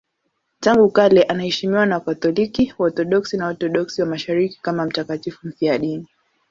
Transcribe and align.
Tangu 0.59 0.89
kale 0.91 1.23
anaheshimiwa 1.23 1.85
na 1.85 1.95
Wakatoliki, 1.95 2.73
Waorthodoksi 2.77 3.37
na 3.37 3.45
Waorthodoksi 3.45 4.01
wa 4.01 4.07
Mashariki 4.07 4.59
kama 4.61 4.85
mtakatifu 4.85 5.47
mfiadini. 5.47 6.07